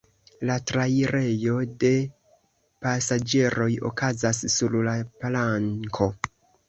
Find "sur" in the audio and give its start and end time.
4.55-4.79